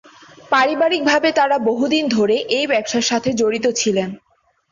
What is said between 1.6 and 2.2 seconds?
বহুদিন